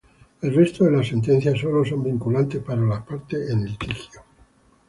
[0.41, 4.23] El resto de las sentencias sólo son vinculantes para las partes en litigio.